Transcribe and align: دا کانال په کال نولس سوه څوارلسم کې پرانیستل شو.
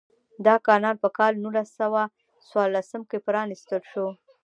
دا 0.45 0.55
کانال 0.67 0.95
په 1.03 1.09
کال 1.17 1.33
نولس 1.43 1.69
سوه 1.79 2.01
څوارلسم 2.49 3.01
کې 3.09 3.17
پرانیستل 3.27 3.81
شو. 3.91 4.07